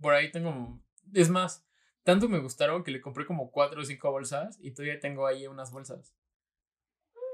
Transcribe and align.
Por 0.00 0.14
ahí 0.14 0.30
tengo. 0.30 0.80
Es 1.12 1.30
más, 1.30 1.64
tanto 2.02 2.28
me 2.28 2.38
gustaron 2.38 2.84
que 2.84 2.90
le 2.90 3.00
compré 3.00 3.24
como 3.26 3.50
cuatro 3.50 3.80
o 3.80 3.84
cinco 3.84 4.10
bolsas 4.10 4.58
y 4.60 4.72
todavía 4.72 5.00
tengo 5.00 5.26
ahí 5.26 5.46
unas 5.46 5.70
bolsas. 5.72 6.14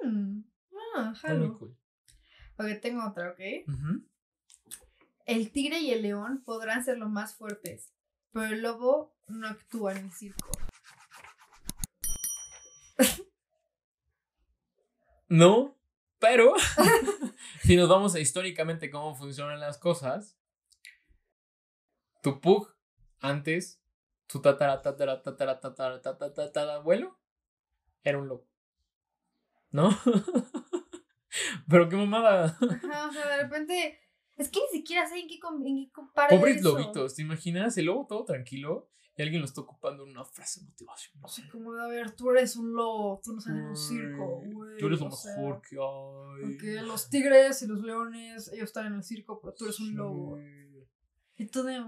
Mm, 0.03 0.41
Ah, 0.97 1.15
jalo. 1.17 1.59
cool. 1.59 1.77
Ok, 2.59 2.81
tengo 2.83 3.07
otra, 3.07 3.31
¿ok? 3.31 3.41
El 5.27 5.51
tigre 5.53 5.79
y 5.81 5.93
el 5.93 6.03
león 6.03 6.43
podrán 6.45 6.85
ser 6.85 6.99
los 6.99 7.09
más 7.09 7.35
fuertes, 7.37 7.93
pero 8.33 8.47
el 8.55 8.63
lobo 8.63 9.15
no 9.29 9.47
actúa 9.49 9.93
en 9.93 10.05
el 10.07 10.11
circo. 10.13 10.51
No, 15.31 15.79
pero 16.19 16.55
si 17.63 17.77
nos 17.77 17.89
vamos 17.89 18.17
a 18.17 18.21
históricamente 18.21 18.91
cómo 18.91 19.15
funcionan 19.15 19.61
las 19.61 19.79
cosas, 19.79 20.37
tu 22.21 22.41
pug 22.41 22.75
antes, 23.21 23.81
tu 24.27 24.43
tatara, 24.43 24.83
tatara, 24.83 25.23
tatara, 25.23 25.61
tatara, 25.61 26.03
tatara, 26.03 26.35
tatara, 26.35 26.75
abuelo, 26.75 27.17
era 28.03 28.19
un 28.19 28.27
lobo. 28.27 28.49
¿No? 29.71 29.97
pero 31.69 31.89
qué 31.89 31.95
mamada. 31.95 32.59
Ajá, 32.61 33.07
o 33.09 33.13
sea, 33.13 33.29
de 33.29 33.43
repente. 33.45 34.01
Es 34.37 34.49
que 34.49 34.59
ni 34.61 34.79
siquiera 34.79 35.07
sé 35.07 35.21
en 35.21 35.29
qué, 35.29 35.35
en 35.35 35.77
qué 35.87 35.93
compara 35.93 36.31
Pobres 36.31 36.57
eso. 36.57 36.77
lobitos, 36.77 37.15
¿te 37.15 37.23
imaginas? 37.23 37.79
El 37.79 37.85
lobo 37.87 38.07
todo 38.09 38.25
tranquilo 38.25 38.89
y 39.21 39.23
alguien 39.23 39.43
lo 39.43 39.47
está 39.47 39.61
ocupando 39.61 40.05
en 40.05 40.13
una 40.13 40.25
frase 40.25 40.63
motivacional. 40.63 41.27
O 41.27 41.29
sea, 41.29 41.47
como 41.51 41.75
de 41.75 41.83
a 41.83 41.87
ver, 41.89 42.13
tú 42.13 42.31
eres 42.31 42.57
un 42.57 42.73
lobo, 42.73 43.21
tú 43.23 43.33
no 43.33 43.39
estás 43.39 43.55
en 43.55 43.67
un 43.67 43.77
circo, 43.77 44.41
güey. 44.47 44.79
Tú 44.79 44.87
eres 44.87 44.99
lo 44.99 45.11
sea, 45.11 45.37
mejor 45.37 45.61
que 45.61 45.77
hay. 45.77 46.43
Porque 46.43 46.81
los 46.81 47.11
tigres 47.11 47.61
y 47.61 47.67
los 47.67 47.83
leones, 47.83 48.51
ellos 48.51 48.65
están 48.65 48.87
en 48.87 48.95
el 48.95 49.05
circo, 49.05 49.39
pero 49.39 49.53
tú 49.53 49.67
eres 49.67 49.79
un 49.79 49.95
lobo. 49.95 50.39
Y 51.37 51.47
tú 51.49 51.63
de. 51.65 51.85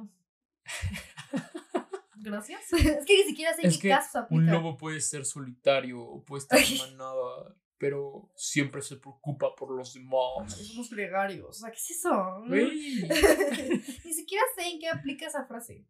Gracias. 2.16 2.70
es 2.74 3.06
que 3.06 3.16
ni 3.16 3.24
siquiera 3.24 3.54
sé 3.54 3.62
en 3.62 3.68
Es 3.68 3.76
qué 3.76 3.80
que 3.80 3.88
casos 3.88 4.16
aplica. 4.16 4.38
Un 4.38 4.46
lobo 4.50 4.76
puede 4.76 5.00
ser 5.00 5.24
solitario 5.24 6.02
o 6.02 6.22
puede 6.22 6.42
estar 6.42 6.58
en 6.70 6.98
manada, 6.98 7.56
pero 7.78 8.30
siempre 8.36 8.82
se 8.82 8.98
preocupa 8.98 9.56
por 9.56 9.74
los 9.74 9.96
Ay, 9.96 10.02
demás. 10.02 10.54
Somos 10.54 10.90
gregarios. 10.90 11.48
O 11.48 11.52
sea, 11.60 11.70
¿qué 11.70 11.78
es 11.78 11.90
eso? 11.92 12.44
Ni 12.46 14.12
siquiera 14.12 14.44
sé 14.54 14.68
en 14.68 14.80
qué 14.80 14.90
aplica 14.90 15.28
esa 15.28 15.46
frase. 15.46 15.86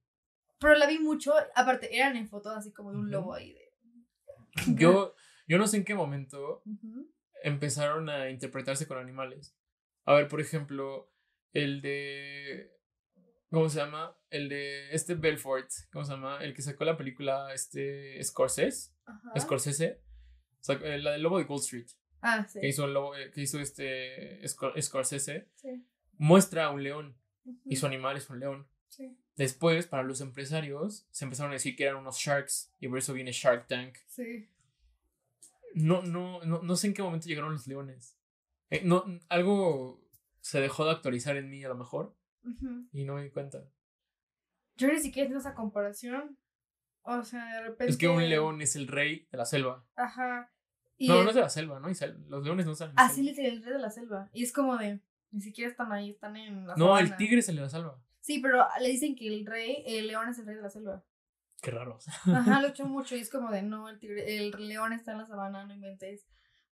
Pero 0.63 0.75
la 0.77 0.87
vi 0.87 0.99
mucho. 0.99 1.35
Aparte, 1.55 1.95
eran 1.97 2.17
en 2.17 2.29
fotos 2.29 2.57
así 2.57 2.73
como 2.73 2.93
de 2.93 2.99
un 2.99 3.11
lobo 3.11 3.35
ahí 3.35 3.53
de. 3.53 3.73
Yo, 4.77 5.15
yo 5.49 5.59
no 5.59 5.67
sé 5.67 5.79
en 5.79 5.85
qué 5.85 5.95
momento 5.95 6.63
empezaron 7.43 8.09
a 8.09 8.31
interpretarse 8.31 8.87
con 8.87 8.99
animales. 8.99 9.57
A 10.05 10.15
ver, 10.15 10.29
por 10.29 10.41
ejemplo, 10.41 11.13
el 11.53 11.81
de. 11.83 12.71
¿Cómo 13.51 13.69
se 13.69 13.79
llama? 13.81 14.17
El 14.31 14.49
de 14.49 14.93
este 14.95 15.15
Belfort. 15.15 15.69
¿Cómo 15.93 16.05
se 16.05 16.13
llama? 16.13 16.39
El 16.43 16.55
que 16.55 16.63
sacó 16.63 16.85
la 16.85 16.97
película 16.97 17.53
este 17.53 18.23
Scorsese. 18.23 18.93
Ajá. 19.05 19.39
Scorsese. 19.41 20.03
Sacó- 20.61 20.85
eh, 20.87 20.99
la 20.99 21.13
del 21.13 21.23
lobo 21.23 21.39
de 21.39 21.45
Wall 21.45 21.61
Street. 21.61 21.87
Ah, 22.23 22.47
sí. 22.49 22.61
Que 22.61 22.69
hizo, 22.69 22.85
el 22.87 22.95
lobo, 22.95 23.15
eh, 23.17 23.31
que 23.31 23.43
hizo 23.43 23.59
este 23.61 24.41
Scor- 24.45 24.81
Scorsese. 24.81 25.51
Sí. 25.57 25.85
Muestra 26.19 26.67
a 26.67 26.71
un 26.71 26.83
león. 26.83 27.19
y 27.45 27.51
Ujú. 27.75 27.77
su 27.81 27.87
animal 27.87 28.17
es 28.17 28.31
un 28.31 28.39
león. 28.39 28.69
Sí. 28.89 29.19
Después, 29.37 29.87
para 29.87 30.03
los 30.03 30.21
empresarios, 30.21 31.07
se 31.11 31.25
empezaron 31.25 31.53
a 31.53 31.55
decir 31.55 31.75
que 31.75 31.85
eran 31.85 31.97
unos 31.97 32.17
sharks 32.19 32.71
y 32.81 32.89
por 32.89 32.99
eso 32.99 33.13
viene 33.15 33.33
Shark 33.33 33.67
Tank. 33.67 33.97
Sí. 34.07 34.49
No, 35.75 36.03
no, 36.03 36.45
no, 36.45 36.61
no 36.63 36.77
sé 36.77 36.89
en 36.89 36.95
qué 36.95 37.03
momento 37.03 37.27
llegaron 37.29 37.53
los 37.53 37.67
leones. 37.67 38.19
Eh, 38.71 38.83
no, 38.85 39.05
algo 39.29 40.03
se 40.41 40.61
dejó 40.61 40.85
de 40.85 40.91
actualizar 40.91 41.37
en 41.37 41.49
mí 41.49 41.65
a 41.65 41.69
lo 41.69 41.77
mejor 41.77 42.15
y 42.93 43.05
no 43.05 43.15
me 43.15 43.23
di 43.23 43.31
cuenta. 43.31 43.65
Yo 44.77 44.89
ni 44.89 44.99
siquiera 44.99 45.27
entiendo 45.27 45.39
esa 45.39 45.55
comparación. 45.55 46.37
O 47.03 47.23
sea, 47.25 47.45
de 47.55 47.63
repente. 47.69 47.91
Es 47.93 47.97
que 47.99 48.09
un 48.09 48.29
león 48.29 48.61
es 48.61 48.77
el 48.77 48.87
rey 48.89 49.27
de 49.31 49.39
la 49.39 49.45
selva. 49.47 49.85
Ajá. 49.97 50.53
Y 50.99 51.09
no, 51.09 51.19
el- 51.19 51.25
no 51.25 51.31
es 51.31 51.35
de 51.37 51.41
la 51.43 51.49
selva, 51.49 51.81
¿no? 51.81 51.89
sel- 51.89 52.27
los 52.29 52.45
leones 52.45 52.67
no 52.67 52.75
salen. 52.75 52.95
Así 52.99 53.23
le 53.23 53.31
dice 53.31 53.47
el 53.49 53.63
rey 53.63 53.73
de 53.73 53.79
la 53.79 53.91
selva. 53.91 54.29
Y 54.33 54.43
es 54.45 54.53
como 54.53 54.77
de. 54.77 55.01
Ni 55.31 55.41
siquiera 55.41 55.71
están 55.71 55.91
ahí, 55.93 56.11
están 56.11 56.37
en 56.37 56.67
la 56.67 56.77
No, 56.77 56.99
el 56.99 57.17
tigre 57.17 57.39
es 57.39 57.49
el 57.49 57.57
de 57.57 57.63
la 57.63 57.69
selva. 57.71 57.99
Sí, 58.23 58.39
pero 58.39 58.67
le 58.81 58.89
dicen 58.89 59.15
que 59.17 59.27
el 59.29 59.45
rey, 59.45 59.83
el 59.85 60.07
león 60.07 60.29
es 60.31 60.39
el 60.39 60.47
rey 60.47 60.57
de 60.57 60.63
la 60.63 60.71
selva. 60.71 61.05
Qué 61.61 61.71
raro. 61.71 61.99
Ajá, 62.35 62.61
lo 62.61 62.67
escucho 62.69 62.87
mucho 62.87 63.17
y 63.17 63.21
es 63.21 63.29
como 63.31 63.51
de 63.51 63.63
no, 63.63 63.89
el 63.89 63.99
tigre, 63.99 64.37
el 64.39 64.51
león 64.69 64.93
está 64.93 65.13
en 65.13 65.19
la 65.19 65.27
sabana, 65.27 65.67
no 65.67 65.75
inventes. 65.75 66.27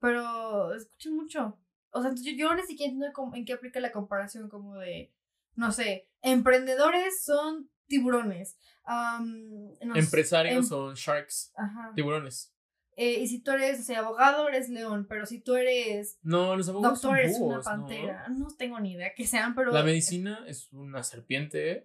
Pero 0.00 0.74
escucho 0.74 1.10
mucho. 1.12 1.58
O 1.90 2.00
sea, 2.02 2.10
entonces 2.10 2.34
yo, 2.36 2.36
yo 2.48 2.54
ni 2.54 2.62
siquiera 2.62 2.92
entiendo 2.92 3.32
en 3.34 3.44
qué 3.44 3.52
aplica 3.54 3.80
la 3.80 3.92
comparación 3.92 4.48
como 4.48 4.76
de, 4.76 5.14
no 5.54 5.72
sé, 5.72 6.08
emprendedores 6.20 7.24
son 7.24 7.70
tiburones. 7.86 8.58
no 8.86 9.94
sé, 9.94 9.98
Empresarios 10.00 10.56
em- 10.56 10.64
son 10.64 10.94
sharks, 10.94 11.52
Ajá. 11.56 11.92
tiburones. 11.94 12.52
Eh, 12.96 13.20
y 13.20 13.26
si 13.28 13.40
tú 13.42 13.50
eres, 13.50 13.80
o 13.80 13.82
sea, 13.82 13.98
abogado, 14.00 14.48
eres 14.48 14.70
león, 14.70 15.06
pero 15.08 15.26
si 15.26 15.38
tú 15.40 15.54
eres 15.54 16.18
No, 16.22 16.56
los 16.56 16.68
abogados 16.68 17.02
doctor, 17.02 17.18
eres 17.18 17.36
una 17.38 17.56
búhos, 17.56 17.66
¿no? 17.66 17.70
pantera. 17.70 18.28
¿no? 18.28 18.46
tengo 18.56 18.80
ni 18.80 18.92
idea 18.92 19.12
que 19.14 19.26
sean, 19.26 19.54
pero 19.54 19.70
La 19.70 19.82
medicina 19.82 20.44
es 20.48 20.72
una 20.72 21.02
serpiente. 21.02 21.84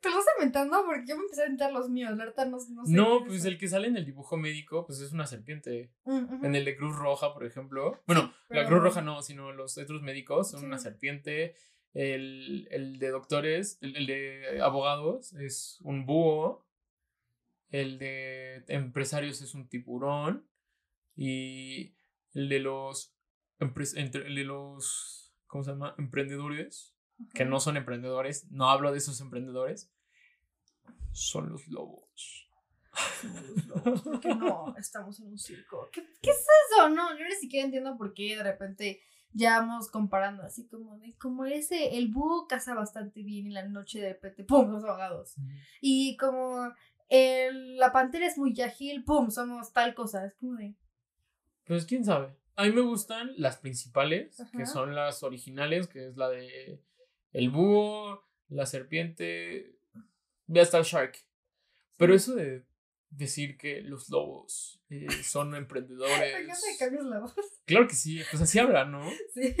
te 0.00 0.10
lo 0.10 0.18
estoy 0.18 0.34
inventando 0.38 0.84
porque 0.84 1.06
yo 1.08 1.16
me 1.16 1.22
empecé 1.22 1.42
a 1.42 1.46
inventar 1.46 1.72
los 1.72 1.88
míos, 1.88 2.10
la 2.16 2.24
verdad 2.26 2.46
no, 2.46 2.58
no 2.70 2.84
sé. 2.86 2.92
No, 2.92 3.24
pues 3.24 3.40
es. 3.40 3.44
el 3.46 3.56
que 3.58 3.68
sale 3.68 3.88
en 3.88 3.96
el 3.96 4.04
dibujo 4.04 4.36
médico, 4.36 4.86
pues 4.86 5.00
es 5.00 5.12
una 5.12 5.26
serpiente. 5.26 5.90
Mm, 6.04 6.24
ujú. 6.34 6.46
En 6.46 6.54
el 6.54 6.64
de 6.66 6.76
Cruz 6.76 6.94
Roja, 6.94 7.32
por 7.32 7.44
ejemplo. 7.44 8.02
Bueno, 8.06 8.24
la 8.50 8.56
pero- 8.64 8.68
Cruz 8.68 8.82
Roja 8.82 9.00
no, 9.02 9.22
sino 9.22 9.50
los 9.52 9.76
otros 9.78 10.02
médicos 10.02 10.50
son 10.50 10.60
Sí. 10.60 10.66
una 10.66 10.78
serpiente. 10.78 11.54
El, 11.94 12.68
el 12.70 12.98
de 12.98 13.08
doctores, 13.08 13.78
el, 13.80 13.96
el 13.96 14.06
de 14.06 14.60
abogados 14.62 15.32
es 15.34 15.78
un 15.82 16.04
búho. 16.06 16.63
El 17.74 17.98
de 17.98 18.64
empresarios 18.68 19.42
es 19.42 19.54
un 19.54 19.68
tiburón. 19.68 20.46
Y 21.16 21.94
el 22.34 22.48
de 22.48 22.60
los, 22.60 23.14
entre- 23.58 24.26
el 24.26 24.34
de 24.34 24.44
los 24.44 25.34
¿cómo 25.46 25.64
se 25.64 25.70
llama? 25.70 25.94
Emprendedores, 25.98 26.94
que 27.32 27.44
no 27.44 27.60
son 27.60 27.76
emprendedores, 27.76 28.50
no 28.50 28.68
hablo 28.70 28.90
de 28.92 28.98
esos 28.98 29.20
emprendedores, 29.20 29.90
son 31.12 31.48
los 31.48 31.68
lobos. 31.68 32.48
Los 33.22 33.66
lobos, 33.66 34.02
porque 34.02 34.34
no 34.34 34.74
estamos 34.78 35.20
en 35.20 35.28
un 35.28 35.38
circo. 35.38 35.88
¿Qué, 35.92 36.02
qué 36.22 36.30
es 36.30 36.46
eso? 36.70 36.88
No, 36.90 37.16
yo 37.18 37.24
ni 37.24 37.34
siquiera 37.36 37.64
entiendo 37.66 37.96
por 37.96 38.14
qué 38.14 38.36
de 38.36 38.42
repente 38.42 39.00
ya 39.32 39.58
vamos 39.60 39.90
comparando 39.90 40.42
así 40.42 40.66
como 40.68 40.96
de 40.98 41.14
como 41.16 41.44
ese, 41.44 41.98
el 41.98 42.08
búho 42.08 42.46
caza 42.48 42.74
bastante 42.74 43.22
bien 43.22 43.46
y 43.46 43.50
la 43.50 43.66
noche 43.66 44.00
de 44.00 44.12
repente, 44.14 44.44
¡pum! 44.44 44.66
Somos 44.66 44.84
ahogados. 44.84 45.34
Y 45.80 46.16
como 46.16 46.72
el- 47.08 47.76
la 47.76 47.92
pantera 47.92 48.26
es 48.26 48.38
muy 48.38 48.58
ágil, 48.60 49.04
¡pum! 49.04 49.30
Somos 49.30 49.72
tal 49.72 49.94
cosa. 49.94 50.24
Es 50.26 50.34
como 50.34 50.54
de. 50.56 50.74
Pues 51.64 51.84
quién 51.86 52.04
sabe. 52.04 52.36
A 52.56 52.64
mí 52.64 52.72
me 52.72 52.82
gustan 52.82 53.32
las 53.36 53.56
principales, 53.56 54.36
que 54.52 54.62
Ajá. 54.62 54.66
son 54.72 54.94
las 54.94 55.22
originales, 55.22 55.88
que 55.88 56.06
es 56.08 56.16
la 56.16 56.28
de 56.28 56.80
el 57.32 57.50
búho, 57.50 58.24
la 58.48 58.64
serpiente, 58.66 59.76
ya 60.46 60.62
está 60.62 60.78
el 60.78 60.84
shark. 60.84 61.16
Pero 61.96 62.14
eso 62.14 62.34
de 62.34 62.64
decir 63.10 63.56
que 63.56 63.80
los 63.80 64.08
lobos 64.08 64.80
eh, 64.90 65.06
son 65.22 65.50
Me 65.50 65.58
emprendedores. 65.58 66.34
encanta 66.34 66.66
que 66.78 66.84
voz. 67.20 67.34
Claro 67.64 67.88
que 67.88 67.94
sí, 67.94 68.20
pues 68.30 68.42
así 68.42 68.58
hablan, 68.58 68.92
¿no? 68.92 69.08
Sí. 69.34 69.54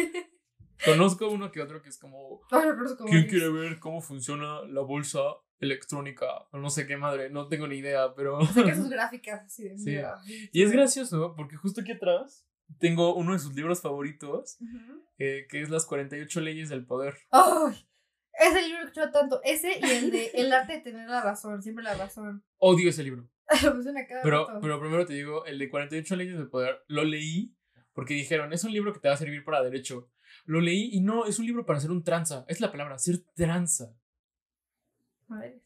Conozco 0.84 1.28
uno 1.30 1.50
que 1.52 1.62
otro 1.62 1.80
que 1.82 1.88
es 1.88 1.98
como, 1.98 2.40
me 2.50 3.10
¿quién 3.10 3.26
quiere 3.28 3.48
ver 3.48 3.78
cómo 3.78 4.00
funciona 4.02 4.60
la 4.62 4.82
bolsa 4.82 5.20
electrónica? 5.60 6.26
O 6.52 6.58
no 6.58 6.70
sé 6.70 6.86
qué 6.86 6.96
madre, 6.96 7.30
no 7.30 7.48
tengo 7.48 7.66
ni 7.66 7.76
idea, 7.76 8.14
pero... 8.14 8.44
Saca 8.46 8.74
sus 8.76 8.88
gráficas 8.90 9.42
así 9.46 9.64
de 9.64 9.78
Sí. 9.78 9.90
mira. 9.90 10.16
Y 10.52 10.62
es 10.62 10.72
gracioso, 10.72 11.34
porque 11.36 11.56
justo 11.56 11.80
aquí 11.80 11.92
atrás 11.92 12.46
tengo 12.78 13.14
uno 13.14 13.32
de 13.32 13.38
sus 13.38 13.54
libros 13.54 13.80
favoritos, 13.82 14.56
Ujú. 14.60 15.02
eh, 15.18 15.46
que 15.48 15.62
es 15.62 15.70
Las 15.70 15.86
48 15.86 16.40
leyes 16.40 16.68
del 16.68 16.86
poder. 16.86 17.14
¡Ay! 17.30 17.86
Ese 18.32 18.62
libro 18.62 18.80
que 18.80 18.86
escucho 19.00 19.10
tanto. 19.12 19.40
Ese 19.44 19.78
y 19.80 19.90
el 19.90 20.10
de 20.10 20.26
El 20.34 20.52
arte 20.52 20.72
de 20.74 20.80
tener 20.80 21.08
la 21.08 21.22
razón, 21.22 21.62
siempre 21.62 21.84
la 21.84 21.94
razón. 21.94 22.44
Odio 22.58 22.90
ese 22.90 23.04
libro. 23.04 23.28
Pero, 24.22 24.46
rato. 24.46 24.58
pero 24.62 24.80
primero 24.80 25.04
te 25.06 25.12
digo, 25.12 25.44
el 25.44 25.58
de 25.58 25.68
48 25.68 26.16
leyes 26.16 26.36
del 26.38 26.48
poder, 26.48 26.82
lo 26.88 27.04
leí 27.04 27.54
porque 27.92 28.14
dijeron, 28.14 28.52
es 28.52 28.64
un 28.64 28.72
libro 28.72 28.92
que 28.92 28.98
te 29.00 29.08
va 29.08 29.14
a 29.14 29.18
servir 29.18 29.44
para 29.44 29.62
derecho. 29.62 30.10
Lo 30.46 30.60
leí 30.60 30.88
y 30.92 31.00
no, 31.00 31.26
es 31.26 31.38
un 31.38 31.46
libro 31.46 31.64
para 31.64 31.78
ser 31.78 31.90
un 31.92 32.02
tranza. 32.02 32.44
Es 32.48 32.60
la 32.60 32.72
palabra, 32.72 32.98
ser 32.98 33.18
tranza. 33.36 33.94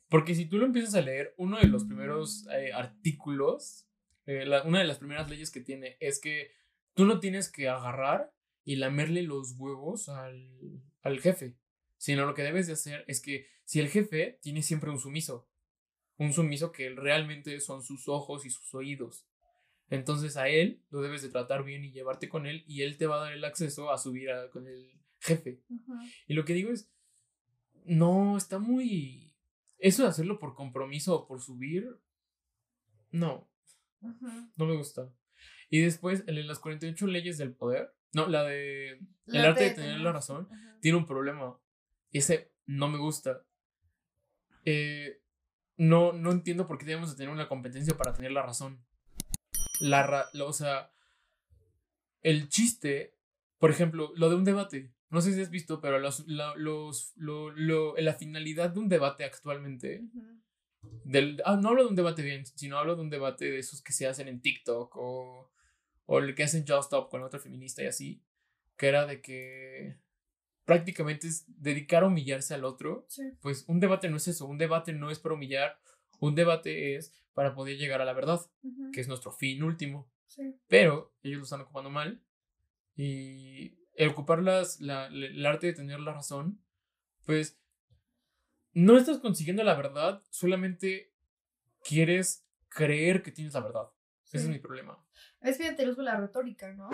Porque 0.08 0.34
si 0.34 0.46
tú 0.46 0.58
lo 0.58 0.66
empiezas 0.66 0.94
a 0.94 1.00
leer, 1.02 1.34
uno 1.36 1.58
de 1.58 1.66
los 1.68 1.84
primeros 1.84 2.46
eh, 2.52 2.72
artículos, 2.72 3.86
eh, 4.26 4.44
la- 4.46 4.62
una 4.62 4.78
de 4.80 4.86
las 4.86 4.98
primeras 4.98 5.28
leyes 5.30 5.50
que 5.50 5.60
tiene 5.60 5.96
es 6.00 6.20
que 6.20 6.50
tú 6.94 7.04
no 7.04 7.20
tienes 7.20 7.50
que 7.50 7.68
agarrar 7.68 8.32
y 8.64 8.76
lamerle 8.76 9.22
los 9.22 9.52
huevos 9.58 10.08
al, 10.08 10.82
al 11.02 11.20
jefe, 11.20 11.56
sino 11.96 12.26
lo 12.26 12.34
que 12.34 12.42
debes 12.42 12.66
de 12.66 12.74
hacer 12.74 13.04
es 13.08 13.20
que 13.20 13.46
si 13.64 13.80
el 13.80 13.88
jefe 13.88 14.38
tiene 14.42 14.62
siempre 14.62 14.90
un 14.90 14.98
sumiso, 14.98 15.48
un 16.18 16.32
sumiso 16.32 16.72
que 16.72 16.90
realmente 16.90 17.60
son 17.60 17.82
sus 17.82 18.08
ojos 18.08 18.44
y 18.44 18.50
sus 18.50 18.74
oídos. 18.74 19.26
Entonces 19.90 20.36
a 20.36 20.48
él 20.48 20.82
lo 20.90 21.00
debes 21.00 21.22
de 21.22 21.30
tratar 21.30 21.64
bien 21.64 21.84
y 21.84 21.92
llevarte 21.92 22.28
con 22.28 22.46
él 22.46 22.64
y 22.66 22.82
él 22.82 22.98
te 22.98 23.06
va 23.06 23.16
a 23.16 23.24
dar 23.24 23.32
el 23.32 23.44
acceso 23.44 23.90
a 23.90 23.96
subir 23.98 24.28
con 24.52 24.66
el 24.66 24.90
jefe. 25.20 25.62
Y 26.26 26.34
lo 26.34 26.44
que 26.44 26.52
digo 26.54 26.70
es, 26.70 26.90
no, 27.84 28.36
está 28.36 28.58
muy... 28.58 29.27
Eso 29.78 30.02
de 30.02 30.08
hacerlo 30.08 30.38
por 30.38 30.54
compromiso 30.54 31.14
o 31.14 31.26
por 31.26 31.40
subir, 31.40 31.98
no, 33.10 33.48
no 34.00 34.66
me 34.66 34.76
gusta. 34.76 35.12
Y 35.70 35.80
después, 35.80 36.24
de 36.26 36.32
las 36.32 36.58
48 36.58 37.06
leyes 37.06 37.38
del 37.38 37.54
poder, 37.54 37.94
no, 38.12 38.26
la 38.26 38.42
de 38.44 39.00
el 39.26 39.44
arte 39.44 39.64
de 39.64 39.70
tener 39.70 40.00
la 40.00 40.12
razón, 40.12 40.48
tiene 40.80 40.98
un 40.98 41.06
problema. 41.06 41.58
Ese 42.12 42.52
no 42.66 42.88
me 42.88 42.98
gusta. 42.98 43.44
Eh, 44.64 45.20
no, 45.76 46.12
no 46.12 46.32
entiendo 46.32 46.66
por 46.66 46.78
qué 46.78 46.86
debemos 46.86 47.10
de 47.10 47.16
tener 47.16 47.32
una 47.32 47.48
competencia 47.48 47.96
para 47.96 48.12
tener 48.12 48.32
la 48.32 48.42
razón. 48.42 48.84
La, 49.80 50.28
o 50.44 50.52
sea, 50.52 50.90
el 52.22 52.48
chiste, 52.48 53.16
por 53.58 53.70
ejemplo, 53.70 54.12
lo 54.16 54.28
de 54.28 54.36
un 54.36 54.44
debate. 54.44 54.92
No 55.10 55.20
sé 55.20 55.32
si 55.32 55.40
has 55.40 55.50
visto, 55.50 55.80
pero 55.80 55.98
los, 55.98 56.26
la, 56.26 56.54
los, 56.56 57.12
lo, 57.16 57.50
lo, 57.50 57.96
la 57.96 58.14
finalidad 58.14 58.70
de 58.70 58.80
un 58.80 58.88
debate 58.88 59.24
actualmente. 59.24 60.02
del, 61.04 61.40
ah, 61.44 61.56
no 61.56 61.70
hablo 61.70 61.84
de 61.84 61.88
un 61.90 61.96
debate 61.96 62.22
bien, 62.22 62.44
sino 62.44 62.78
hablo 62.78 62.94
de 62.94 63.02
un 63.02 63.10
debate 63.10 63.50
de 63.50 63.58
esos 63.58 63.82
que 63.82 63.92
se 63.92 64.06
hacen 64.06 64.28
en 64.28 64.42
TikTok 64.42 64.94
o, 64.96 65.50
o 66.06 66.18
el 66.18 66.34
que 66.34 66.42
hacen 66.44 66.64
Just 66.66 66.84
Stop 66.84 67.10
con 67.10 67.22
otra 67.22 67.40
feminista 67.40 67.82
y 67.82 67.86
así. 67.86 68.22
Que 68.76 68.88
era 68.88 69.06
de 69.06 69.20
que 69.20 69.96
prácticamente 70.64 71.26
es 71.26 71.46
dedicar 71.48 72.02
a 72.02 72.08
humillarse 72.08 72.52
al 72.52 72.64
otro. 72.64 73.06
Pues 73.40 73.64
un 73.68 73.80
debate 73.80 74.10
no 74.10 74.18
es 74.18 74.28
eso. 74.28 74.46
Un 74.46 74.58
debate 74.58 74.92
no 74.92 75.10
es 75.10 75.18
para 75.18 75.34
humillar. 75.34 75.80
Un 76.20 76.34
debate 76.34 76.96
es 76.96 77.12
para 77.32 77.54
poder 77.54 77.78
llegar 77.78 78.02
a 78.02 78.04
la 78.04 78.12
verdad, 78.12 78.40
que 78.92 79.00
es 79.00 79.08
nuestro 79.08 79.32
fin 79.32 79.62
último. 79.62 80.10
Pero 80.68 81.14
ellos 81.22 81.38
lo 81.38 81.44
están 81.44 81.62
ocupando 81.62 81.88
mal. 81.88 82.20
Y 82.96 83.78
el 83.98 84.10
ocupar 84.10 84.40
las, 84.42 84.80
la, 84.80 85.06
el 85.08 85.44
arte 85.44 85.66
de 85.66 85.72
tener 85.72 85.98
la 85.98 86.12
razón, 86.12 86.62
pues 87.26 87.60
no 88.72 88.96
estás 88.96 89.18
consiguiendo 89.18 89.64
la 89.64 89.74
verdad, 89.74 90.22
solamente 90.30 91.12
quieres 91.82 92.46
creer 92.68 93.24
que 93.24 93.32
tienes 93.32 93.54
la 93.54 93.60
verdad. 93.60 93.90
Ese 94.26 94.44
es 94.44 94.48
mi 94.48 94.60
problema. 94.60 95.04
Es 95.40 95.58
bien 95.58 95.74
te 95.74 95.88
uso 95.88 96.02
la 96.02 96.16
retórica, 96.16 96.72
¿no? 96.74 96.90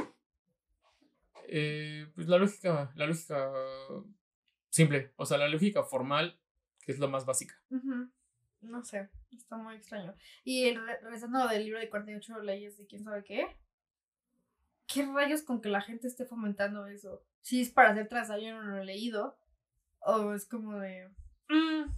Eh, 1.47 2.11
pues 2.15 2.27
la 2.27 2.39
lógica, 2.39 2.91
la 2.95 3.07
lógica 3.07 3.53
simple, 4.71 5.13
o 5.17 5.27
sea, 5.27 5.37
la 5.37 5.49
lógica 5.49 5.85
formal, 5.85 6.41
que 6.81 6.93
es 6.93 6.99
lo 6.99 7.09
más 7.09 7.27
básica. 7.27 7.55
No 8.63 8.83
sé, 8.83 9.11
está 9.31 9.59
muy 9.59 9.75
extraño. 9.77 10.15
Y 10.43 10.69
el 10.69 10.81
rezando 11.03 11.47
del 11.49 11.67
libro 11.67 11.81
de 11.81 11.91
48 11.91 12.41
leyes 12.41 12.79
de 12.79 12.87
quién 12.87 13.05
sabe 13.05 13.25
qué, 13.25 13.47
¿qué 14.87 15.07
rayos 15.07 15.43
con 15.43 15.61
que 15.61 15.69
la 15.69 15.81
gente 15.81 16.07
esté 16.07 16.25
fomentando 16.25 16.87
eso? 16.87 17.25
Si 17.43 17.61
es 17.61 17.71
para 17.71 17.91
hacer 17.91 18.09
tras 18.09 18.29
yo 18.29 18.55
no 18.55 18.63
lo 18.63 18.79
he 18.79 18.85
leído. 18.85 19.37
O 20.01 20.35
es 20.35 20.47
como 20.47 20.79
de. 20.79 21.09
Mm, 21.49 21.91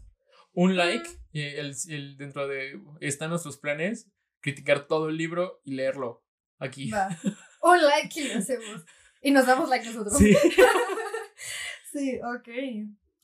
un 0.55 0.73
mm". 0.73 0.77
like, 0.77 1.09
y 1.33 1.43
el, 1.43 1.75
el, 1.89 2.17
dentro 2.17 2.47
de. 2.47 2.81
Están 3.01 3.31
nuestros 3.31 3.59
planes, 3.59 4.11
criticar 4.41 4.87
todo 4.87 5.09
el 5.09 5.17
libro 5.17 5.61
y 5.65 5.75
leerlo. 5.75 6.25
Aquí. 6.59 6.91
Va. 6.91 7.09
Un 7.63 7.83
like 7.83 8.21
y 8.21 8.29
lo 8.29 8.39
hacemos. 8.39 8.85
Y 9.21 9.33
nos 9.33 9.47
damos 9.47 9.69
like 9.69 9.87
nosotros. 9.87 10.17
Sí. 10.17 10.37
sí, 11.93 12.21
ok. 12.23 12.49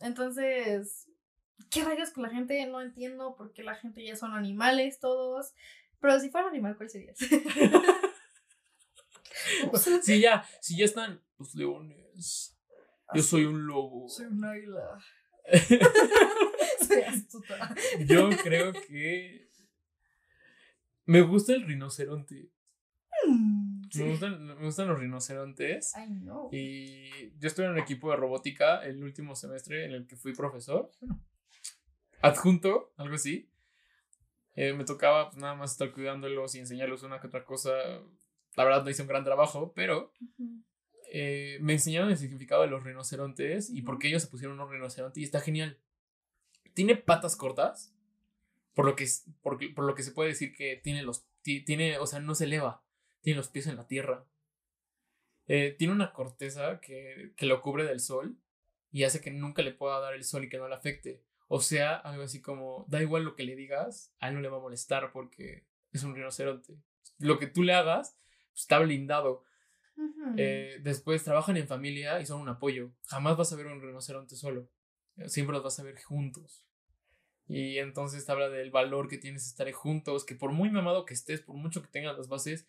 Entonces. 0.00 1.08
¿Qué 1.70 1.84
rayos 1.84 2.10
con 2.10 2.24
la 2.24 2.28
gente? 2.28 2.66
No 2.66 2.82
entiendo 2.82 3.34
por 3.34 3.52
qué 3.54 3.62
la 3.62 3.74
gente 3.74 4.04
ya 4.04 4.16
son 4.16 4.34
animales 4.34 5.00
todos. 5.00 5.54
Pero 6.00 6.18
si 6.20 6.28
fuera 6.28 6.48
un 6.48 6.52
animal, 6.52 6.76
¿cuál 6.76 6.90
serías? 6.90 7.16
si 10.02 10.20
ya, 10.20 10.44
si 10.60 10.76
ya 10.76 10.84
están 10.84 11.22
los 11.38 11.54
leones. 11.54 12.58
Yo 13.14 13.22
soy 13.22 13.44
un 13.44 13.66
lobo. 13.66 14.08
Soy 14.08 14.26
un 14.26 14.44
águila. 14.44 14.98
Yo 18.06 18.30
creo 18.42 18.72
que 18.72 19.50
me 21.06 21.22
gusta 21.22 21.54
el 21.54 21.66
rinoceronte. 21.66 22.50
Mm, 23.26 23.82
me, 23.94 24.10
gustan, 24.10 24.46
me, 24.46 24.54
gustan, 24.54 24.88
los 24.88 24.98
rinocerontes. 24.98 25.92
Y 26.50 27.30
yo 27.38 27.48
estuve 27.48 27.66
en 27.66 27.72
un 27.72 27.78
equipo 27.78 28.10
de 28.10 28.16
robótica 28.16 28.82
el 28.84 29.02
último 29.02 29.34
semestre 29.34 29.84
en 29.84 29.92
el 29.92 30.06
que 30.06 30.16
fui 30.16 30.34
profesor. 30.34 30.90
adjunto, 32.20 32.92
algo 32.96 33.14
así. 33.14 33.48
Eh, 34.54 34.74
me 34.74 34.84
tocaba 34.84 35.30
pues, 35.30 35.40
nada 35.40 35.54
más 35.54 35.72
estar 35.72 35.92
cuidándolos 35.92 36.54
y 36.54 36.60
enseñarles 36.60 37.02
una 37.02 37.20
que 37.20 37.26
otra 37.26 37.44
cosa 37.44 37.72
la 38.56 38.64
verdad 38.64 38.84
no 38.84 38.90
hice 38.90 39.02
un 39.02 39.08
gran 39.08 39.24
trabajo, 39.24 39.72
pero 39.74 40.12
eh, 41.10 41.58
me 41.60 41.74
enseñaron 41.74 42.10
el 42.10 42.16
significado 42.16 42.62
de 42.62 42.68
los 42.68 42.84
rinocerontes 42.84 43.70
y 43.70 43.82
por 43.82 43.98
qué 43.98 44.08
ellos 44.08 44.22
se 44.22 44.28
pusieron 44.28 44.58
un 44.60 44.70
rinoceronte 44.70 45.20
y 45.20 45.24
está 45.24 45.40
genial. 45.40 45.78
Tiene 46.74 46.96
patas 46.96 47.36
cortas, 47.36 47.94
por 48.74 48.86
lo 48.86 48.96
que, 48.96 49.06
por, 49.42 49.58
por 49.74 49.84
lo 49.84 49.94
que 49.94 50.02
se 50.02 50.12
puede 50.12 50.30
decir 50.30 50.54
que 50.54 50.80
tiene 50.82 51.02
los, 51.02 51.26
tiene, 51.42 51.98
o 51.98 52.06
sea, 52.06 52.20
no 52.20 52.34
se 52.34 52.44
eleva, 52.44 52.82
tiene 53.20 53.36
los 53.36 53.48
pies 53.48 53.66
en 53.66 53.76
la 53.76 53.86
tierra. 53.86 54.24
Eh, 55.48 55.74
tiene 55.78 55.92
una 55.92 56.12
corteza 56.12 56.80
que, 56.80 57.32
que 57.36 57.46
lo 57.46 57.60
cubre 57.60 57.84
del 57.84 58.00
sol 58.00 58.38
y 58.90 59.04
hace 59.04 59.20
que 59.20 59.30
nunca 59.30 59.62
le 59.62 59.72
pueda 59.72 59.98
dar 60.00 60.14
el 60.14 60.24
sol 60.24 60.44
y 60.44 60.48
que 60.48 60.58
no 60.58 60.68
le 60.68 60.74
afecte. 60.74 61.22
O 61.48 61.60
sea, 61.60 61.96
algo 61.96 62.22
así 62.22 62.40
como, 62.40 62.86
da 62.88 63.02
igual 63.02 63.24
lo 63.24 63.34
que 63.34 63.42
le 63.42 63.56
digas, 63.56 64.14
a 64.20 64.28
él 64.28 64.34
no 64.34 64.40
le 64.40 64.48
va 64.48 64.58
a 64.58 64.62
molestar 64.62 65.12
porque 65.12 65.66
es 65.92 66.02
un 66.04 66.14
rinoceronte. 66.14 66.78
Lo 67.18 67.38
que 67.38 67.46
tú 67.46 67.62
le 67.62 67.74
hagas 67.74 68.16
está 68.54 68.78
blindado. 68.78 69.44
Eh, 70.36 70.78
después 70.82 71.22
trabajan 71.22 71.56
en 71.56 71.68
familia 71.68 72.20
y 72.20 72.26
son 72.26 72.40
un 72.40 72.48
apoyo. 72.48 72.92
Jamás 73.06 73.36
vas 73.36 73.52
a 73.52 73.56
ver 73.56 73.66
un 73.66 73.80
rinoceronte 73.80 74.36
solo. 74.36 74.68
Siempre 75.26 75.54
los 75.54 75.62
vas 75.62 75.78
a 75.78 75.82
ver 75.82 76.00
juntos. 76.00 76.66
Y 77.46 77.78
entonces 77.78 78.24
te 78.24 78.32
habla 78.32 78.48
del 78.48 78.70
valor 78.70 79.08
que 79.08 79.18
tienes 79.18 79.46
estar 79.46 79.70
juntos, 79.72 80.24
que 80.24 80.34
por 80.34 80.52
muy 80.52 80.70
mamado 80.70 81.04
que 81.04 81.14
estés, 81.14 81.40
por 81.40 81.56
mucho 81.56 81.82
que 81.82 81.88
tengas 81.88 82.16
las 82.16 82.28
bases, 82.28 82.66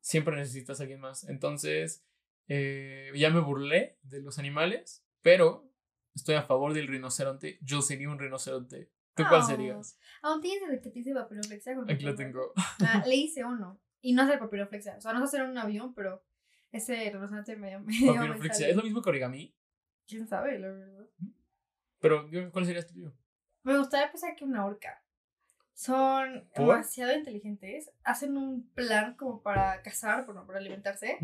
siempre 0.00 0.36
necesitas 0.36 0.78
a 0.78 0.84
alguien 0.84 1.00
más. 1.00 1.28
Entonces, 1.28 2.04
eh, 2.46 3.10
ya 3.14 3.30
me 3.30 3.40
burlé 3.40 3.98
de 4.02 4.20
los 4.20 4.38
animales, 4.38 5.04
pero 5.22 5.68
estoy 6.14 6.36
a 6.36 6.42
favor 6.42 6.74
del 6.74 6.86
rinoceronte. 6.86 7.58
Yo 7.62 7.82
sería 7.82 8.08
un 8.08 8.18
rinoceronte. 8.18 8.90
¿Tú 9.14 9.24
cuál 9.28 9.42
serías? 9.42 9.98
Aún 10.22 10.40
tienes 10.40 10.70
el 10.70 10.80
que 10.80 10.90
te 10.90 11.00
hice 11.00 11.12
Aquí 11.88 12.04
lo 12.04 12.14
tengo. 12.14 12.52
Ah, 12.56 13.02
le 13.06 13.16
hice 13.16 13.44
uno. 13.44 13.80
Y 14.00 14.12
no 14.14 14.22
hacer 14.22 14.38
papiroflexia. 14.38 14.96
O 14.96 15.00
sea, 15.00 15.12
no 15.12 15.20
sé 15.26 15.36
hacer 15.36 15.48
un 15.50 15.58
avión, 15.58 15.94
pero 15.94 16.22
ese 16.72 17.10
representante 17.10 17.56
medio. 17.56 17.80
medio 17.80 18.14
papiroflexia. 18.14 18.68
¿Es 18.68 18.76
lo 18.76 18.82
mismo 18.82 19.02
que 19.02 19.10
origami? 19.10 19.54
Quién 20.06 20.26
sabe, 20.26 20.58
la 20.58 20.68
verdad. 20.68 21.06
Pero, 22.00 22.28
¿cuál 22.52 22.64
sería 22.64 22.80
este 22.80 22.94
tuyo? 22.94 23.12
Me 23.62 23.76
gustaría 23.76 24.10
pensar 24.10 24.34
que 24.36 24.44
una 24.44 24.64
orca. 24.64 25.02
Son 25.74 26.48
demasiado 26.56 27.12
inteligentes. 27.16 27.90
Hacen 28.02 28.36
un 28.36 28.68
plan 28.70 29.14
como 29.14 29.42
para 29.42 29.80
cazar, 29.82 30.24
bueno, 30.26 30.44
para 30.46 30.58
alimentarse. 30.58 31.18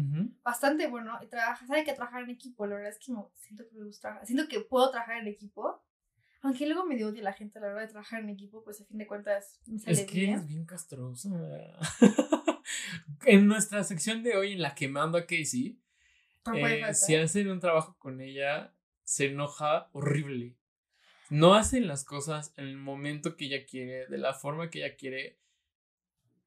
Bastante 0.44 0.86
bueno. 0.86 1.18
Y 1.22 1.26
trabaja, 1.26 1.66
sabe 1.66 1.84
que 1.84 1.92
trabajar 1.92 2.22
en 2.22 2.30
equipo. 2.30 2.66
La 2.66 2.76
verdad 2.76 2.90
es 2.92 2.98
que 3.04 3.10
no, 3.12 3.32
siento 3.34 3.66
que 3.68 3.74
me 3.74 3.84
gusta. 3.84 4.24
Siento 4.24 4.46
que 4.48 4.60
puedo 4.60 4.90
trabajar 4.90 5.16
en 5.18 5.26
equipo. 5.26 5.82
Aunque 6.42 6.66
luego 6.66 6.84
me 6.84 7.02
odia 7.04 7.22
la 7.22 7.32
gente 7.32 7.58
a 7.58 7.62
la 7.62 7.68
hora 7.68 7.80
de 7.80 7.88
trabajar 7.88 8.20
en 8.20 8.28
equipo, 8.28 8.62
pues 8.62 8.80
a 8.80 8.84
fin 8.84 8.98
de 8.98 9.06
cuentas 9.06 9.60
me 9.66 9.78
sale 9.78 9.92
Es 9.92 10.06
que 10.06 10.20
bien. 10.20 10.34
es 10.34 10.46
bien 10.46 10.66
castrosa. 10.66 11.30
en 13.24 13.46
nuestra 13.46 13.84
sección 13.84 14.22
de 14.22 14.36
hoy, 14.36 14.52
en 14.52 14.62
la 14.62 14.74
que 14.74 14.88
mando 14.88 15.18
a 15.18 15.26
Casey, 15.26 15.78
eh, 16.54 16.94
si 16.94 17.16
hacen 17.16 17.50
un 17.50 17.60
trabajo 17.60 17.96
con 17.98 18.20
ella, 18.20 18.74
se 19.02 19.26
enoja 19.26 19.88
horrible. 19.92 20.56
No 21.30 21.54
hacen 21.54 21.88
las 21.88 22.04
cosas 22.04 22.52
en 22.56 22.66
el 22.66 22.76
momento 22.76 23.36
que 23.36 23.46
ella 23.46 23.64
quiere, 23.66 24.06
de 24.06 24.18
la 24.18 24.34
forma 24.34 24.70
que 24.70 24.84
ella 24.84 24.96
quiere. 24.96 25.38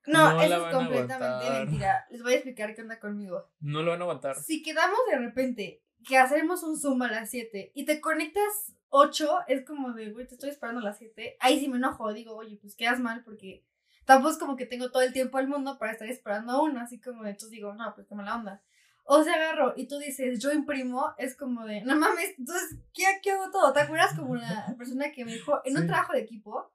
No, 0.05 0.41
eso 0.41 0.67
es 0.67 0.73
completamente 0.73 1.49
mentira. 1.49 2.05
Les 2.09 2.21
voy 2.21 2.33
a 2.33 2.35
explicar 2.35 2.73
qué 2.75 2.81
onda 2.81 2.99
conmigo. 2.99 3.49
No 3.59 3.81
lo 3.81 3.91
van 3.91 4.01
a 4.01 4.03
aguantar. 4.03 4.35
Si 4.35 4.61
quedamos 4.61 4.99
de 5.09 5.17
repente 5.17 5.83
que 6.07 6.17
hacemos 6.17 6.63
un 6.63 6.79
Zoom 6.79 7.01
a 7.01 7.11
las 7.11 7.29
7 7.31 7.71
y 7.73 7.85
te 7.85 7.99
conectas 7.99 8.73
8, 8.89 9.39
es 9.47 9.65
como 9.65 9.93
de, 9.93 10.11
güey, 10.11 10.27
te 10.27 10.35
estoy 10.35 10.49
esperando 10.49 10.81
a 10.81 10.83
las 10.83 10.99
7. 10.99 11.37
Ahí 11.39 11.59
sí 11.59 11.67
me 11.67 11.77
enojo, 11.77 12.13
digo, 12.13 12.35
oye, 12.35 12.57
pues 12.61 12.75
quedas 12.75 12.99
mal 12.99 13.23
porque 13.23 13.65
tampoco 14.07 14.31
es 14.31 14.39
como 14.39 14.55
que 14.55 14.65
tengo 14.65 14.89
todo 14.89 15.03
el 15.03 15.11
tiempo 15.11 15.37
del 15.37 15.49
mundo 15.49 15.77
para 15.77 15.91
estar 15.91 16.07
esperando 16.07 16.53
a 16.53 16.61
uno, 16.63 16.79
así 16.79 16.99
como 16.99 17.23
de, 17.23 17.31
entonces 17.31 17.51
digo, 17.51 17.73
no, 17.73 17.93
pues 17.93 18.07
qué 18.07 18.15
mala 18.15 18.37
onda. 18.37 18.63
O 19.03 19.21
se 19.21 19.29
agarro 19.29 19.73
y 19.75 19.87
tú 19.87 19.99
dices, 19.99 20.39
yo 20.39 20.53
imprimo, 20.53 21.13
es 21.17 21.35
como 21.35 21.65
de, 21.65 21.81
no 21.81 21.97
mames, 21.97 22.33
entonces, 22.39 22.77
¿qué, 22.93 23.03
qué 23.21 23.31
hago 23.31 23.51
todo? 23.51 23.73
¿Te 23.73 23.81
acuerdas 23.81 24.15
como 24.17 24.35
la 24.37 24.73
persona 24.77 25.11
que 25.11 25.25
me 25.25 25.33
dijo, 25.33 25.59
en 25.65 25.77
un 25.77 25.87
trabajo 25.87 26.13
de 26.13 26.21
equipo, 26.21 26.71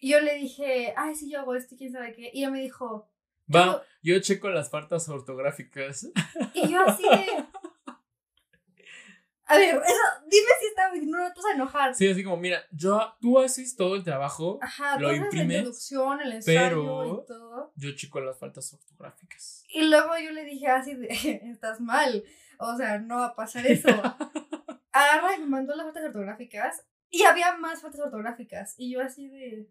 y 0.00 0.10
yo 0.10 0.20
le 0.20 0.34
dije, 0.34 0.92
ay, 0.98 1.14
sí, 1.14 1.30
yo 1.30 1.40
hago 1.40 1.54
esto, 1.54 1.76
quién 1.76 1.92
sabe 1.92 2.12
qué, 2.12 2.30
y 2.32 2.40
ella 2.40 2.50
me 2.50 2.60
dijo, 2.60 3.08
Va, 3.52 3.82
yo 4.02 4.20
checo 4.20 4.48
las 4.50 4.70
faltas 4.70 5.08
ortográficas. 5.08 6.08
Y 6.54 6.68
yo 6.68 6.82
así 6.86 7.02
de, 7.02 7.26
A 9.50 9.56
ver, 9.58 9.74
eso, 9.86 10.02
dime 10.28 10.48
si 10.60 10.66
está 10.66 10.90
bien, 10.92 11.10
no, 11.10 11.18
te 11.18 11.40
vas 11.40 11.46
a 11.50 11.54
enojar. 11.54 11.94
Sí, 11.94 12.08
así 12.08 12.22
como, 12.24 12.36
mira, 12.36 12.62
yo, 12.70 13.14
tú 13.20 13.38
haces 13.38 13.74
todo 13.76 13.96
el 13.96 14.04
trabajo, 14.04 14.58
Ajá, 14.62 14.94
lo 14.98 15.00
tú 15.00 15.06
haces 15.08 15.20
la 15.20 15.24
imprimes, 15.26 15.56
introducción, 15.58 16.20
el 16.20 16.32
ensayo 16.32 16.60
pero- 16.60 17.22
y 17.22 17.26
todo. 17.26 17.72
yo 17.76 17.94
chico 17.96 18.20
las 18.20 18.38
faltas 18.38 18.72
ortográficas. 18.72 19.64
Y 19.68 19.82
luego 19.88 20.16
yo 20.18 20.30
le 20.32 20.44
dije 20.44 20.68
así 20.68 20.94
de, 20.94 21.08
estás 21.52 21.80
mal, 21.80 22.24
o 22.58 22.76
sea, 22.76 22.98
no 22.98 23.16
va 23.16 23.26
a 23.26 23.34
pasar 23.34 23.66
eso. 23.66 23.88
Agarra 24.92 25.36
y 25.36 25.40
me 25.40 25.46
mandó 25.46 25.74
las 25.76 25.84
faltas 25.86 26.04
ortográficas 26.04 26.84
y 27.10 27.22
había 27.22 27.56
más 27.56 27.80
faltas 27.82 28.00
ortográficas. 28.00 28.74
Y 28.78 28.92
yo 28.92 29.00
así 29.02 29.28
de, 29.28 29.68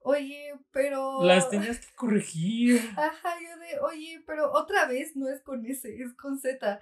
oye, 0.00 0.54
pero... 0.72 1.22
Las 1.22 1.48
tenías 1.50 1.78
que 1.78 1.94
corregir. 1.94 2.80
Ajá, 2.96 3.34
yo 3.40 3.56
de, 3.58 3.80
oye, 3.80 4.22
pero 4.26 4.52
otra 4.52 4.86
vez 4.86 5.16
no 5.16 5.28
es 5.28 5.40
con 5.42 5.64
S, 5.66 5.88
es 5.92 6.12
con 6.14 6.38
Z. 6.38 6.80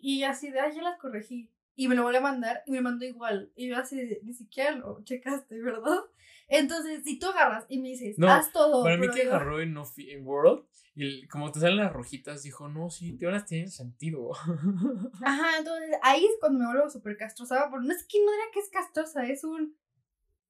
Y 0.00 0.24
así 0.24 0.50
de, 0.50 0.60
ah, 0.60 0.68
ya 0.70 0.82
las 0.82 0.98
corregí. 0.98 1.50
Y 1.76 1.88
me 1.88 1.94
lo 1.94 2.02
volvió 2.02 2.18
a 2.20 2.22
mandar 2.22 2.62
y 2.66 2.70
me 2.72 2.80
mandó 2.80 3.04
igual. 3.04 3.52
Y 3.54 3.68
yo 3.68 3.76
así 3.76 4.18
ni 4.22 4.32
siquiera 4.34 4.72
lo 4.72 5.02
checaste, 5.04 5.60
¿verdad? 5.62 6.00
Entonces, 6.48 7.02
si 7.04 7.18
tú 7.18 7.26
agarras 7.28 7.64
y 7.68 7.78
me 7.80 7.88
dices, 7.88 8.18
No, 8.18 8.28
haz 8.30 8.50
todo. 8.52 8.82
Para 8.84 8.96
mí 8.96 9.08
que 9.10 9.24
yo- 9.24 9.30
agarró 9.30 9.60
en, 9.60 9.76
en 10.10 10.26
World 10.26 10.64
y 10.94 11.04
el- 11.04 11.28
como 11.28 11.50
te 11.52 11.60
salen 11.60 11.76
las 11.78 11.92
rojitas, 11.92 12.42
dijo, 12.42 12.68
no, 12.68 12.88
sí, 12.88 13.16
te 13.18 13.26
unas 13.26 13.44
tienen 13.46 13.70
sentido. 13.70 14.30
Ajá, 15.22 15.58
entonces 15.58 15.90
ahí 16.02 16.24
es 16.24 16.32
cuando 16.40 16.60
me 16.60 16.66
vuelvo 16.66 16.88
súper 16.88 17.16
castrosa. 17.16 17.68
Porque 17.70 17.86
no 17.86 17.92
es 17.94 18.04
que 18.04 18.18
no 18.24 18.30
diga 18.32 18.44
que 18.52 18.60
es 18.60 18.70
castrosa, 18.70 19.26
es 19.26 19.44
un. 19.44 19.76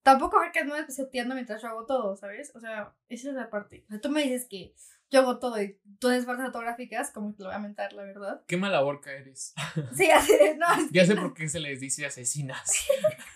Tampoco 0.02 0.38
ver 0.38 0.52
que 0.52 0.64
no 0.64 0.75
me 0.75 1.35
mientras 1.35 1.62
yo 1.62 1.68
hago 1.68 1.85
todo, 1.87 2.14
¿sabes? 2.14 2.54
O 2.54 2.61
sea, 2.61 2.95
esa 3.09 3.28
es 3.30 3.35
la 3.35 3.50
parte. 3.50 3.85
O 3.87 3.88
sea, 3.88 4.00
tú 4.00 4.09
me 4.11 4.23
dices 4.23 4.47
que 4.49 4.73
yo 5.10 5.20
hago 5.20 5.38
todo 5.38 5.60
y 5.62 5.78
tú 5.98 6.08
haces 6.08 6.26
faltas 6.26 6.46
fotográficas, 6.46 7.10
como 7.10 7.30
que 7.30 7.36
te 7.38 7.42
lo 7.44 7.48
voy 7.50 7.56
a 7.56 7.60
mentar, 7.60 7.92
la 7.92 8.02
verdad. 8.02 8.42
Qué 8.46 8.56
mala 8.56 8.82
orca 8.84 9.12
eres. 9.12 9.54
Sí, 9.94 10.10
así 10.10 10.32
no, 10.58 10.66
es 10.75 10.90
Ya 10.90 11.04
sé 11.06 11.14
no. 11.14 11.22
por 11.22 11.34
qué 11.34 11.48
se 11.48 11.60
les 11.60 11.80
dice 11.80 12.06
asesinas. 12.06 12.70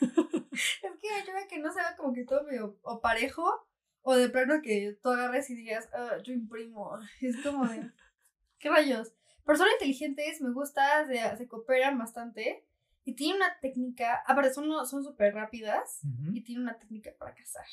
Es 0.52 0.92
que 1.00 1.08
me 1.08 1.14
ayuda 1.22 1.46
que 1.48 1.58
no 1.58 1.72
se 1.72 1.80
como 1.96 2.12
que 2.12 2.24
todo 2.24 2.42
medio 2.44 2.76
o 2.82 3.00
parejo 3.00 3.66
o 4.02 4.14
de 4.16 4.28
plano 4.28 4.60
que 4.62 4.98
tú 5.02 5.08
agarres 5.10 5.48
y 5.48 5.54
digas, 5.54 5.88
"Ah, 5.94 6.18
yo 6.22 6.32
imprimo. 6.34 6.98
Es 7.20 7.36
como 7.42 7.66
de, 7.66 7.90
¿qué 8.58 8.68
rayos? 8.68 9.12
Personas 9.44 9.72
inteligentes 9.74 10.40
me 10.42 10.52
gusta, 10.52 11.06
se, 11.06 11.36
se 11.38 11.48
cooperan 11.48 11.96
bastante 11.98 12.66
y 13.10 13.14
tienen 13.14 13.36
una 13.36 13.58
técnica, 13.60 14.22
aparte 14.26 14.52
son 14.54 14.86
son 14.86 15.02
súper 15.02 15.34
rápidas 15.34 16.00
Ujú. 16.04 16.32
y 16.34 16.42
tienen 16.42 16.62
una 16.62 16.78
técnica 16.78 17.10
para 17.18 17.34
cazar. 17.34 17.64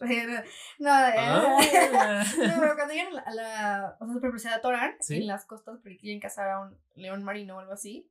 no, 0.78 0.88
eh, 0.90 1.14
Ah. 1.18 2.24
no, 2.38 2.60
pero 2.60 2.74
cuando 2.76 2.94
llegan 2.94 3.18
a 3.18 3.30
la, 3.34 3.96
o 4.00 4.06
sea, 4.06 4.20
por 4.20 4.38
se 4.40 4.48
atoran 4.48 4.94
Sí. 5.00 5.16
en 5.16 5.26
las 5.26 5.44
costas 5.46 5.78
porque 5.82 5.96
quieren 5.96 6.20
cazar 6.20 6.48
a 6.50 6.60
un 6.60 6.78
león 6.94 7.24
marino 7.24 7.56
o 7.56 7.60
algo 7.60 7.72
así 7.72 8.08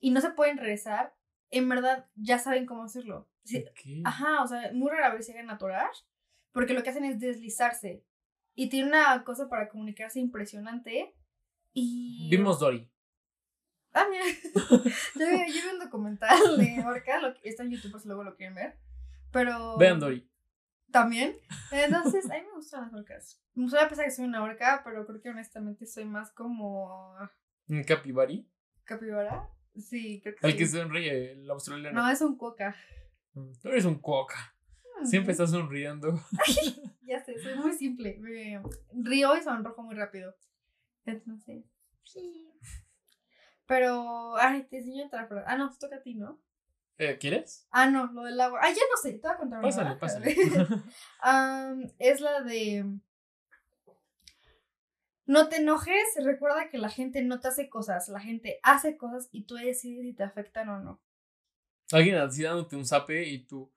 y 0.00 0.10
no 0.10 0.20
se 0.20 0.30
pueden 0.30 0.58
regresar, 0.58 1.14
en 1.50 1.68
verdad 1.68 2.06
ya 2.16 2.38
saben 2.38 2.66
cómo 2.66 2.84
hacerlo. 2.84 3.28
Sí, 3.44 3.64
Ok. 3.70 4.04
Ajá, 4.04 4.42
o 4.42 4.46
sea, 4.48 4.72
muy 4.72 4.90
rara 4.90 5.14
vez 5.14 5.26
llegan 5.28 5.48
a 5.50 5.54
atorar 5.54 5.90
porque 6.52 6.74
lo 6.74 6.82
que 6.82 6.90
hacen 6.90 7.04
es 7.04 7.20
deslizarse 7.20 8.04
y 8.54 8.68
tiene 8.68 8.88
una 8.88 9.22
cosa 9.24 9.48
para 9.48 9.68
comunicarse 9.68 10.18
impresionante 10.18 11.14
y... 11.72 12.28
Vimos 12.30 12.58
Dory. 12.58 12.90
Ah, 13.98 14.06
mira, 14.10 14.24
yo, 14.54 15.26
vi- 15.26 15.52
yo 15.54 15.62
vi 15.62 15.68
un 15.72 15.78
documental 15.80 16.38
de 16.58 16.82
orca, 16.86 17.18
lo 17.20 17.34
que 17.34 17.48
está 17.48 17.62
en 17.62 17.70
YouTube 17.70 17.92
por 17.92 18.00
si 18.00 18.08
luego 18.08 18.24
lo 18.24 18.36
quieren 18.36 18.54
ver, 18.54 18.78
pero... 19.32 19.78
Vean 19.78 19.98
Dory. 20.00 20.28
También. 20.90 21.34
Entonces, 21.72 22.30
a 22.30 22.34
mí 22.34 22.42
me 22.42 22.52
gustan 22.54 22.82
las 22.82 22.92
orcas. 22.94 23.42
Me 23.54 23.62
gustaría 23.64 23.88
pensar 23.88 24.04
que 24.04 24.10
soy 24.10 24.24
una 24.26 24.42
orca, 24.42 24.82
pero 24.84 25.06
creo 25.06 25.20
que 25.22 25.30
honestamente 25.30 25.86
soy 25.86 26.04
más 26.04 26.30
como 26.32 27.14
Un 27.68 27.82
capibari. 27.84 28.46
capibara. 28.84 29.48
Sí, 29.76 30.20
creo 30.22 30.34
que 30.36 30.46
El 30.46 30.52
sí. 30.52 30.58
que 30.58 30.66
sonríe, 30.66 31.32
el 31.32 31.50
australiano. 31.50 32.02
No, 32.02 32.08
es 32.10 32.20
un 32.20 32.36
cuoca. 32.36 32.76
Tú 33.34 33.68
eres 33.68 33.84
un 33.84 33.98
cuoca. 33.98 34.54
Siempre 35.04 35.32
estás 35.32 35.50
sonriendo. 35.50 36.18
Ya 37.02 37.22
sé, 37.24 37.38
soy 37.42 37.54
muy 37.56 37.72
simple. 37.72 38.18
Río 38.94 39.36
y 39.36 39.42
sonrojo 39.42 39.82
muy 39.82 39.94
rápido. 39.94 40.34
Entonces, 41.04 41.64
sí. 42.04 42.50
Pero, 43.66 44.36
ay, 44.36 44.64
te 44.64 44.78
enseño 44.78 45.06
otra 45.06 45.26
frase. 45.26 45.44
Ah, 45.48 45.56
no, 45.56 45.70
te 45.70 45.78
toca 45.78 45.96
a 45.96 46.02
ti, 46.02 46.14
¿no? 46.14 46.40
Eh, 46.98 47.18
¿Quieres? 47.18 47.66
Ah, 47.70 47.90
no, 47.90 48.06
lo 48.12 48.22
del 48.22 48.40
agua. 48.40 48.60
Ah, 48.62 48.70
ya 48.70 48.82
no 48.90 48.96
sé, 49.02 49.12
te 49.14 49.26
voy 49.26 49.32
a 49.32 49.36
contar 49.36 49.64
una. 49.64 49.98
Pásale. 49.98 50.34
Am, 51.20 51.92
es 51.98 52.20
la 52.20 52.42
de. 52.42 52.84
No 55.26 55.48
te 55.48 55.56
enojes, 55.56 56.04
recuerda 56.22 56.70
que 56.70 56.78
la 56.78 56.88
gente 56.88 57.20
no 57.22 57.40
te 57.40 57.48
hace 57.48 57.68
cosas, 57.68 58.08
la 58.08 58.20
gente 58.20 58.60
hace 58.62 58.96
cosas 58.96 59.28
y 59.32 59.42
tú 59.42 59.56
decides 59.56 60.06
si 60.06 60.12
te 60.12 60.22
afectan 60.22 60.68
o 60.68 60.78
no. 60.78 61.00
Alguien 61.92 62.16
así 62.16 62.44
dándote 62.44 62.76
un 62.76 62.86
zape 62.86 63.24
y 63.24 63.44
tú. 63.44 63.70